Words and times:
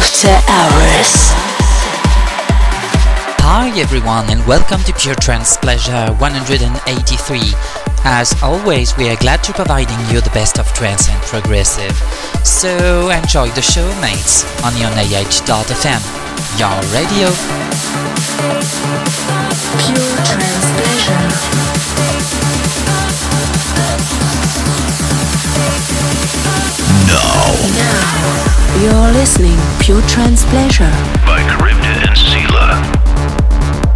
After 0.00 0.32
Hours. 0.48 1.12
Hi 3.44 3.68
everyone 3.78 4.30
and 4.30 4.40
welcome 4.46 4.80
to 4.84 4.94
Pure 4.94 5.16
Trance 5.16 5.58
Pleasure 5.58 6.06
183. 6.16 6.72
As 8.04 8.32
always, 8.42 8.96
we 8.96 9.10
are 9.10 9.16
glad 9.16 9.44
to 9.44 9.52
providing 9.52 10.00
you 10.08 10.22
the 10.22 10.30
best 10.30 10.58
of 10.58 10.72
trance 10.72 11.10
and 11.10 11.20
progressive. 11.24 11.92
So 12.46 13.10
enjoy 13.10 13.50
the 13.50 13.60
show, 13.60 13.84
mates, 14.00 14.48
on 14.64 14.72
your 14.80 14.88
AH.fm, 14.88 16.00
your 16.56 16.80
radio. 16.96 17.28
Pure 19.84 20.16
Trance 20.24 20.68
Pleasure. 20.80 21.28
Now. 27.04 27.52
Now, 27.76 28.49
you're 28.78 29.12
listening 29.12 29.58
Pure 29.80 30.02
Trance 30.02 30.44
Pleasure 30.46 30.90
by 31.26 31.42
Charybdis 31.50 31.98
and 32.06 32.16
Sela. 32.16 33.89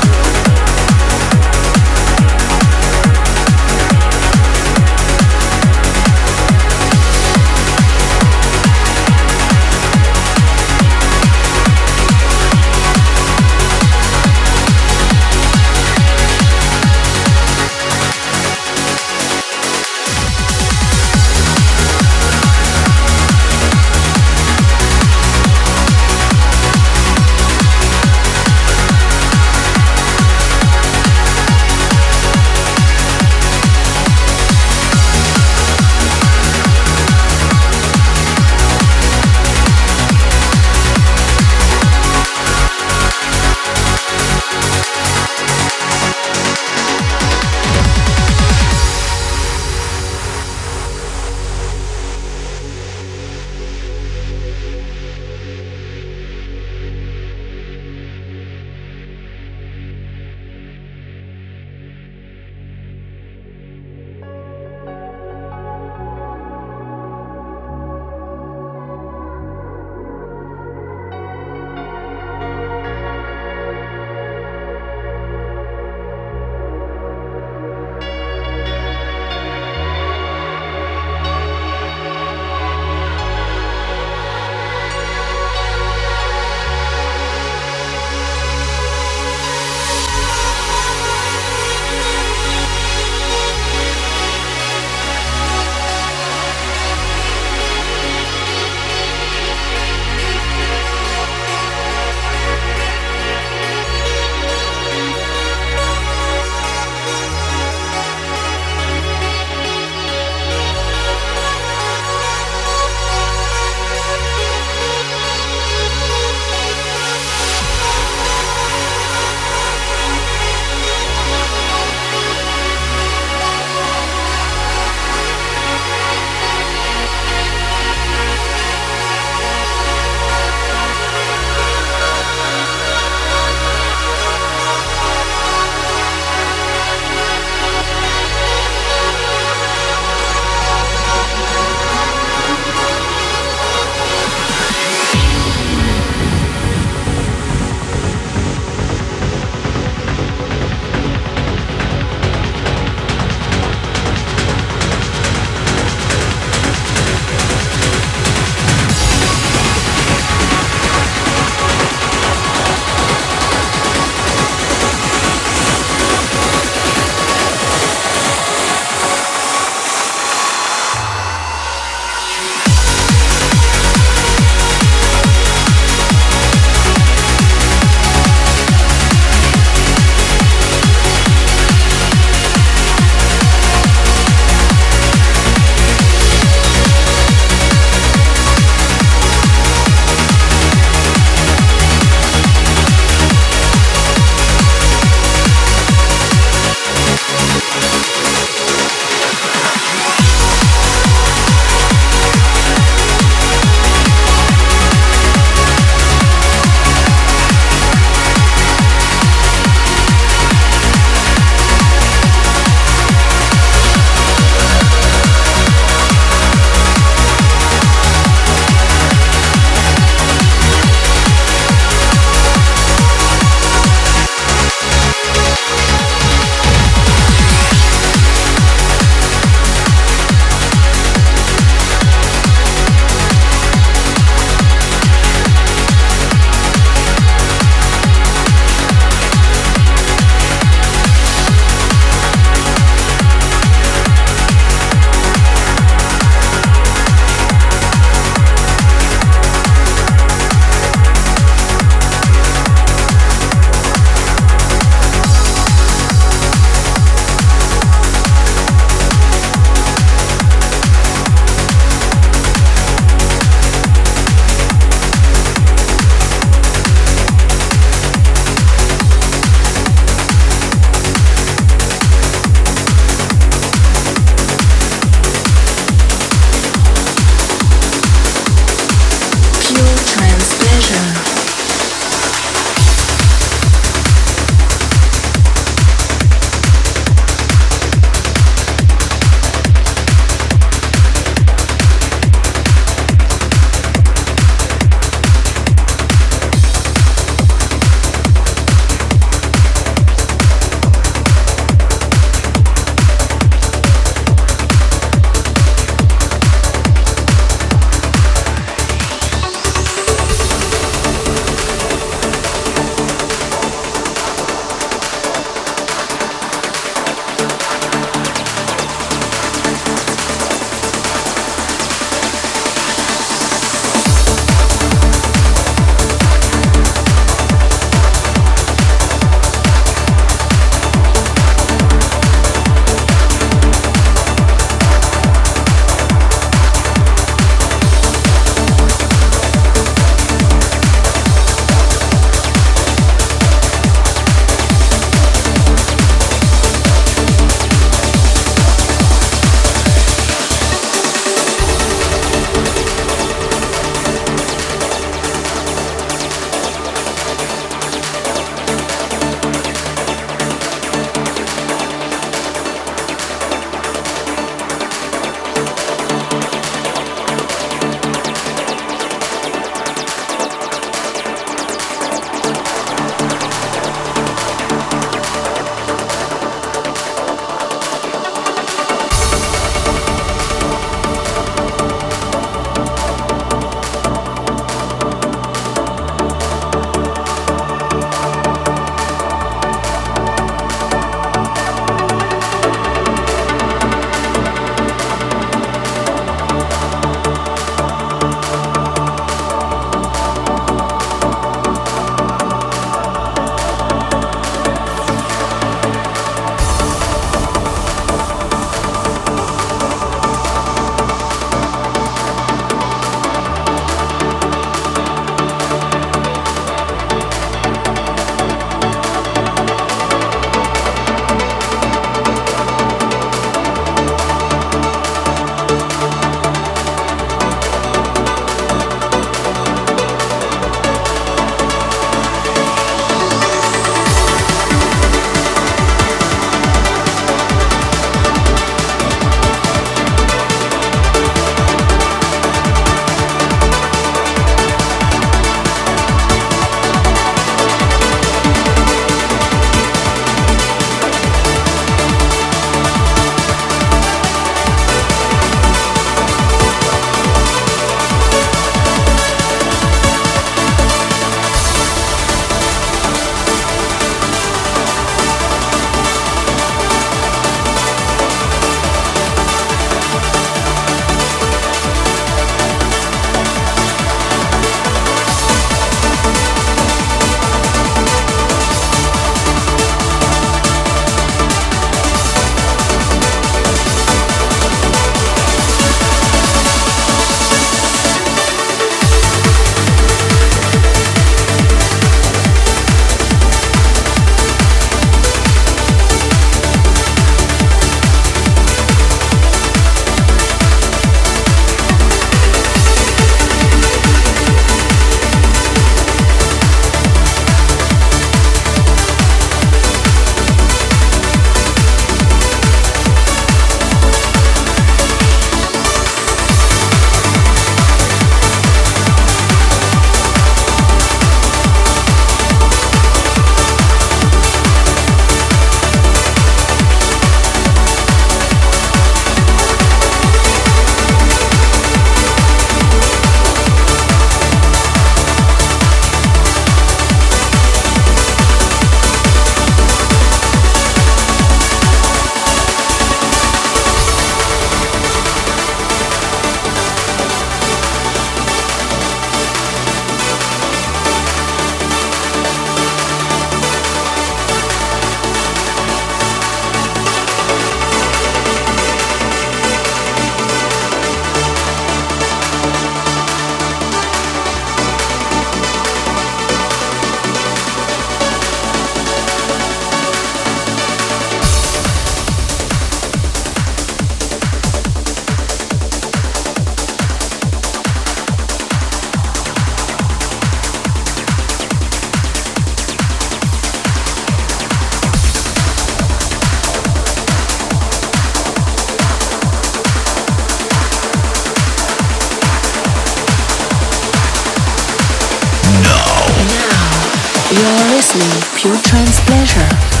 Pure 598.61 598.77
Trance 598.83 599.19
Pleasure 599.21 600.00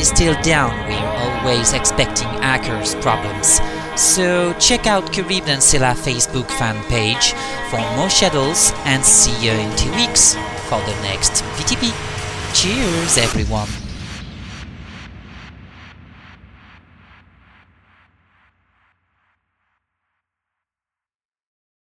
is 0.00 0.08
still 0.08 0.34
down. 0.42 0.70
We're 0.88 1.44
always 1.44 1.72
expecting 1.74 2.28
hackers 2.40 2.94
problems. 2.96 3.60
So 4.00 4.54
check 4.54 4.86
out 4.86 5.12
Caribbean 5.12 5.60
Silla 5.60 5.94
Facebook 5.94 6.50
fan 6.58 6.82
page 6.88 7.34
for 7.70 7.78
more 7.96 8.08
schedules 8.08 8.72
and 8.84 9.04
see 9.04 9.36
you 9.44 9.52
in 9.52 9.76
two 9.76 9.92
weeks 9.92 10.34
for 10.68 10.80
the 10.88 10.96
next 11.02 11.42
VTP. 11.56 11.92
Cheers 12.54 13.18
everyone! 13.18 13.79